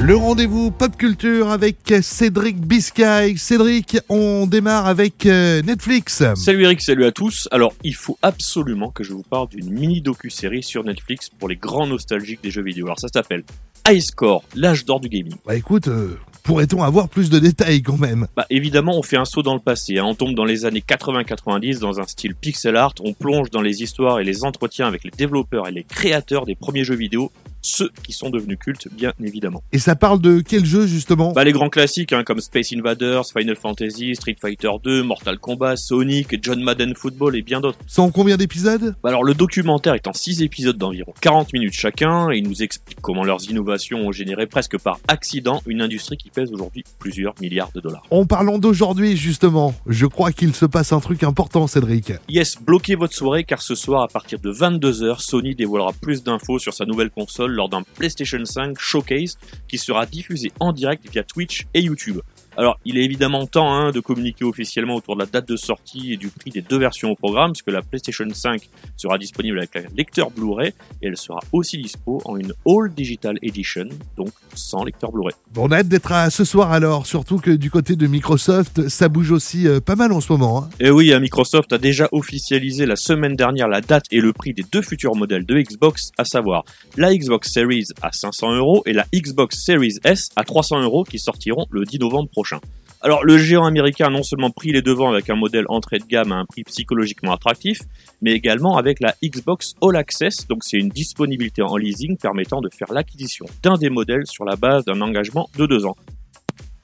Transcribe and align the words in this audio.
Le 0.00 0.16
rendez-vous 0.16 0.70
pop 0.70 0.96
culture 0.96 1.48
avec 1.50 1.76
Cédric 2.02 2.58
Biscay. 2.60 3.34
Cédric, 3.38 3.96
on 4.08 4.46
démarre 4.46 4.86
avec 4.86 5.24
euh, 5.24 5.62
Netflix. 5.62 6.22
Salut 6.34 6.64
Eric, 6.64 6.82
salut 6.82 7.04
à 7.06 7.12
tous. 7.12 7.48
Alors, 7.52 7.72
il 7.84 7.94
faut 7.94 8.18
absolument 8.20 8.90
que 8.90 9.02
je 9.04 9.12
vous 9.12 9.22
parle 9.22 9.48
d'une 9.48 9.70
mini 9.70 10.00
docu-série 10.02 10.62
sur 10.62 10.84
Netflix 10.84 11.30
pour 11.30 11.48
les 11.48 11.56
grands 11.56 11.86
nostalgiques 11.86 12.42
des 12.42 12.50
jeux 12.50 12.62
vidéo. 12.62 12.86
Alors, 12.86 12.98
ça 13.00 13.08
s'appelle 13.08 13.44
High 13.88 14.00
Score, 14.00 14.42
l'âge 14.54 14.84
d'or 14.84 15.00
du 15.00 15.08
gaming. 15.08 15.34
Bah 15.46 15.54
écoute, 15.56 15.88
euh, 15.88 16.18
pourrait-on 16.42 16.82
avoir 16.82 17.08
plus 17.08 17.30
de 17.30 17.38
détails 17.38 17.82
quand 17.82 17.98
même? 17.98 18.26
Bah 18.36 18.46
évidemment, 18.50 18.98
on 18.98 19.02
fait 19.02 19.16
un 19.16 19.24
saut 19.26 19.42
dans 19.42 19.54
le 19.54 19.60
passé. 19.60 19.98
hein. 19.98 20.04
On 20.06 20.14
tombe 20.14 20.34
dans 20.34 20.44
les 20.44 20.66
années 20.66 20.84
80-90 20.86 21.78
dans 21.78 22.00
un 22.00 22.06
style 22.06 22.34
pixel 22.34 22.76
art. 22.76 22.94
On 23.02 23.12
plonge 23.14 23.50
dans 23.50 23.62
les 23.62 23.82
histoires 23.82 24.20
et 24.20 24.24
les 24.24 24.44
entretiens 24.44 24.86
avec 24.86 25.04
les 25.04 25.10
développeurs 25.10 25.68
et 25.68 25.72
les 25.72 25.84
créateurs 25.84 26.44
des 26.46 26.54
premiers 26.56 26.84
jeux 26.84 26.96
vidéo, 26.96 27.30
ceux 27.64 27.90
qui 28.02 28.12
sont 28.12 28.30
devenus 28.30 28.58
cultes, 28.58 28.88
bien 28.92 29.12
évidemment. 29.22 29.62
Et 29.72 29.78
ça 29.78 29.96
parle 29.96 30.20
de 30.20 30.40
quel 30.40 30.64
jeu 30.64 30.86
justement? 30.86 31.32
Bah 31.32 31.44
les 31.44 31.52
grands 31.52 31.70
classiques 31.70 32.12
hein, 32.12 32.22
comme 32.24 32.40
Space 32.40 32.72
Invaders, 32.72 33.24
Final 33.26 33.56
Fantasy, 33.56 34.14
Street 34.14 34.36
Fighter 34.40 34.70
2, 34.82 35.02
Mortal 35.02 35.38
Kombat, 35.38 35.76
Sonic, 35.76 36.36
John 36.42 36.62
Madden 36.62 36.94
Football 36.94 37.36
et 37.36 37.42
bien 37.42 37.60
d'autres. 37.60 37.78
Sans 37.86 38.10
combien 38.10 38.36
d'épisodes? 38.36 38.94
Bah 39.02 39.08
alors 39.08 39.24
le 39.24 39.34
documentaire 39.34 39.94
est 39.94 40.06
en 40.06 40.12
6 40.12 40.42
épisodes 40.42 40.76
d'environ 40.76 41.14
40 41.20 41.52
minutes 41.52 41.72
chacun 41.72 42.30
et 42.30 42.38
il 42.38 42.48
nous 42.48 42.62
explique 42.62 43.00
comment 43.00 43.24
leurs 43.24 43.50
innovations 43.50 44.06
ont 44.06 44.12
généré 44.12 44.46
presque 44.46 44.78
par 44.78 44.98
accident 45.08 45.62
une 45.66 45.80
industrie 45.80 46.16
qui 46.16 46.30
pèse 46.30 46.52
aujourd'hui 46.52 46.84
plusieurs 46.98 47.34
milliards 47.40 47.70
de 47.74 47.80
dollars. 47.80 48.04
En 48.10 48.26
parlant 48.26 48.58
d'aujourd'hui 48.58 49.16
justement, 49.16 49.74
je 49.86 50.06
crois 50.06 50.32
qu'il 50.32 50.54
se 50.54 50.66
passe 50.66 50.92
un 50.92 51.00
truc 51.00 51.22
important 51.22 51.66
Cédric. 51.66 52.12
Yes, 52.28 52.58
bloquez 52.60 52.94
votre 52.94 53.14
soirée 53.14 53.44
car 53.44 53.62
ce 53.62 53.74
soir 53.74 54.02
à 54.02 54.08
partir 54.08 54.38
de 54.38 54.52
22h, 54.52 55.20
Sony 55.20 55.54
dévoilera 55.54 55.92
plus 55.92 56.22
d'infos 56.22 56.58
sur 56.58 56.74
sa 56.74 56.84
nouvelle 56.84 57.10
console 57.10 57.53
lors 57.54 57.68
d'un 57.68 57.82
PlayStation 57.82 58.44
5 58.44 58.78
Showcase 58.78 59.38
qui 59.68 59.78
sera 59.78 60.06
diffusé 60.06 60.52
en 60.60 60.72
direct 60.72 61.08
via 61.10 61.22
Twitch 61.22 61.66
et 61.72 61.80
YouTube. 61.80 62.20
Alors, 62.56 62.78
il 62.84 62.98
est 62.98 63.04
évidemment 63.04 63.46
temps 63.46 63.72
hein, 63.72 63.90
de 63.90 64.00
communiquer 64.00 64.44
officiellement 64.44 64.94
autour 64.94 65.16
de 65.16 65.20
la 65.20 65.26
date 65.26 65.48
de 65.48 65.56
sortie 65.56 66.12
et 66.12 66.16
du 66.16 66.28
prix 66.28 66.50
des 66.50 66.60
deux 66.60 66.78
versions 66.78 67.10
au 67.10 67.16
programme, 67.16 67.52
puisque 67.52 67.70
la 67.70 67.82
PlayStation 67.82 68.26
5 68.32 68.68
sera 68.96 69.18
disponible 69.18 69.58
avec 69.58 69.74
un 69.76 69.82
lecteur 69.96 70.30
Blu-ray 70.30 70.72
et 71.02 71.08
elle 71.08 71.16
sera 71.16 71.40
aussi 71.52 71.78
dispo 71.78 72.22
en 72.24 72.36
une 72.36 72.52
All 72.66 72.92
Digital 72.94 73.36
Edition, 73.42 73.88
donc 74.16 74.30
sans 74.54 74.84
lecteur 74.84 75.10
Blu-ray. 75.10 75.34
Bon, 75.52 75.68
on 75.68 75.72
a 75.72 75.78
hâte 75.78 75.88
d'être 75.88 76.12
à 76.12 76.30
ce 76.30 76.44
soir 76.44 76.70
alors, 76.70 77.06
surtout 77.06 77.38
que 77.38 77.50
du 77.50 77.70
côté 77.70 77.96
de 77.96 78.06
Microsoft, 78.06 78.88
ça 78.88 79.08
bouge 79.08 79.32
aussi 79.32 79.66
euh, 79.66 79.80
pas 79.80 79.96
mal 79.96 80.12
en 80.12 80.20
ce 80.20 80.32
moment. 80.32 80.64
hein. 80.64 80.68
Et 80.78 80.90
oui, 80.90 81.12
hein, 81.12 81.18
Microsoft 81.18 81.72
a 81.72 81.78
déjà 81.78 82.08
officialisé 82.12 82.86
la 82.86 82.96
semaine 82.96 83.34
dernière 83.34 83.66
la 83.66 83.80
date 83.80 84.04
et 84.12 84.20
le 84.20 84.32
prix 84.32 84.54
des 84.54 84.64
deux 84.70 84.82
futurs 84.82 85.16
modèles 85.16 85.44
de 85.44 85.60
Xbox, 85.60 86.12
à 86.18 86.24
savoir 86.24 86.64
la 86.96 87.14
Xbox 87.14 87.52
Series 87.52 87.86
à 88.00 88.12
500 88.12 88.54
euros 88.54 88.82
et 88.86 88.92
la 88.92 89.06
Xbox 89.12 89.64
Series 89.64 89.98
S 90.04 90.28
à 90.36 90.44
300 90.44 90.82
euros 90.82 91.04
qui 91.04 91.18
sortiront 91.18 91.66
le 91.70 91.84
10 91.84 91.98
novembre 91.98 92.28
prochain. 92.44 92.60
Alors, 93.00 93.24
le 93.24 93.36
géant 93.38 93.64
américain 93.64 94.06
a 94.06 94.10
non 94.10 94.22
seulement 94.22 94.50
pris 94.50 94.72
les 94.72 94.82
devants 94.82 95.10
avec 95.10 95.28
un 95.28 95.34
modèle 95.34 95.64
entrée 95.68 95.98
de 95.98 96.04
gamme 96.04 96.32
à 96.32 96.36
un 96.36 96.44
prix 96.44 96.64
psychologiquement 96.64 97.32
attractif, 97.32 97.80
mais 98.22 98.32
également 98.32 98.76
avec 98.76 99.00
la 99.00 99.14
Xbox 99.22 99.74
All 99.82 99.96
Access, 99.96 100.46
donc 100.46 100.62
c'est 100.62 100.78
une 100.78 100.88
disponibilité 100.88 101.62
en 101.62 101.76
leasing 101.76 102.16
permettant 102.16 102.60
de 102.60 102.68
faire 102.70 102.92
l'acquisition 102.92 103.46
d'un 103.62 103.74
des 103.74 103.90
modèles 103.90 104.26
sur 104.26 104.44
la 104.44 104.56
base 104.56 104.84
d'un 104.84 105.00
engagement 105.00 105.48
de 105.58 105.66
deux 105.66 105.84
ans. 105.84 105.96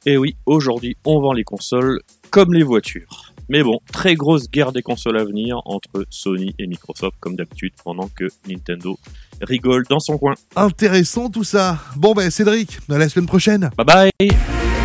Et 0.06 0.16
oui, 0.16 0.36
aujourd'hui, 0.47 0.97
on 1.05 1.20
vend 1.20 1.33
les 1.33 1.44
consoles 1.44 2.00
comme 2.31 2.53
les 2.55 2.62
voitures. 2.62 3.33
Mais 3.48 3.62
bon, 3.62 3.81
très 3.92 4.14
grosse 4.14 4.48
guerre 4.48 4.72
des 4.72 4.83
consoles 4.83 5.19
à 5.19 5.25
venir 5.25 5.61
entre 5.64 6.05
Sony 6.08 6.55
et 6.58 6.66
Microsoft, 6.66 7.16
comme 7.19 7.34
d'habitude, 7.34 7.72
pendant 7.82 8.09
que 8.09 8.28
Nintendo 8.48 8.98
rigole 9.41 9.84
dans 9.88 10.00
son 10.00 10.19
coin. 10.19 10.34
Intéressant 10.54 11.28
tout 11.28 11.44
ça. 11.44 11.78
Bon 11.97 12.12
ben 12.12 12.31
Cédric, 12.31 12.78
à 12.88 12.98
la 12.98 13.09
semaine 13.09 13.27
prochaine. 13.27 13.71
Bye 13.77 14.10
bye 14.19 14.50